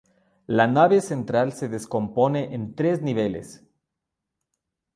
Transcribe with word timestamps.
La 0.47 0.65
nave 0.65 0.99
central 0.99 1.53
se 1.53 1.69
descompone 1.69 2.55
en 2.55 2.73
tres 2.73 3.03
niveles. 3.03 3.63